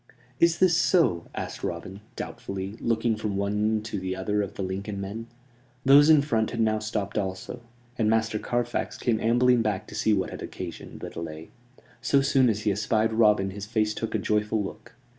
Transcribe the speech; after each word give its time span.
"Is 0.39 0.57
this 0.57 0.75
so?" 0.75 1.29
asked 1.35 1.63
Robin, 1.63 2.01
doubtfully, 2.15 2.75
looking 2.79 3.15
from 3.15 3.37
one 3.37 3.83
to 3.83 3.99
the 3.99 4.15
other 4.15 4.41
of 4.41 4.55
the 4.55 4.63
Lincoln 4.63 4.99
men. 4.99 5.27
Those 5.85 6.09
in 6.09 6.23
front 6.23 6.49
had 6.49 6.59
now 6.59 6.79
stopped 6.79 7.19
also; 7.19 7.61
and 7.99 8.09
Master 8.09 8.39
Carfax 8.39 8.97
came 8.97 9.19
ambling 9.19 9.61
back 9.61 9.85
to 9.89 9.93
see 9.93 10.15
what 10.15 10.31
had 10.31 10.41
occasioned 10.41 11.01
the 11.01 11.11
delay. 11.11 11.49
So 12.01 12.23
soon 12.23 12.49
as 12.49 12.61
he 12.61 12.71
espied 12.71 13.13
Robin 13.13 13.51
his 13.51 13.67
face 13.67 13.93
took 13.93 14.15
a 14.15 14.17
joyful 14.17 14.63
look. 14.63 14.95